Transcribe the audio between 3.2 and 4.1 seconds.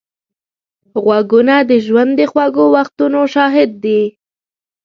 شاهد دي